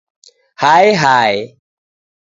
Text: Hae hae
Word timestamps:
Hae 0.63 0.95
hae 1.03 1.37